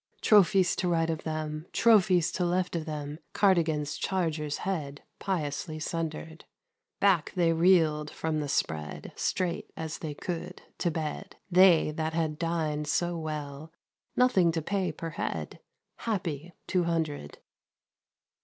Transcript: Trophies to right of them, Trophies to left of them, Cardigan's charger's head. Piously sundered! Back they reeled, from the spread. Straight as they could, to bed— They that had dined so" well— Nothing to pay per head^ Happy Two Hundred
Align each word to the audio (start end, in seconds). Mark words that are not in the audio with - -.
Trophies 0.21 0.75
to 0.77 0.87
right 0.87 1.11
of 1.11 1.25
them, 1.25 1.67
Trophies 1.73 2.31
to 2.31 2.43
left 2.43 2.75
of 2.75 2.87
them, 2.87 3.19
Cardigan's 3.33 3.97
charger's 3.97 4.57
head. 4.65 5.03
Piously 5.19 5.77
sundered! 5.77 6.45
Back 6.99 7.31
they 7.35 7.53
reeled, 7.53 8.09
from 8.09 8.39
the 8.39 8.47
spread. 8.47 9.13
Straight 9.15 9.69
as 9.77 9.99
they 9.99 10.15
could, 10.15 10.63
to 10.79 10.89
bed— 10.89 11.35
They 11.51 11.91
that 11.91 12.13
had 12.13 12.39
dined 12.39 12.87
so" 12.87 13.15
well— 13.15 13.71
Nothing 14.15 14.51
to 14.53 14.61
pay 14.63 14.91
per 14.91 15.11
head^ 15.11 15.59
Happy 15.97 16.51
Two 16.65 16.85
Hundred 16.85 17.37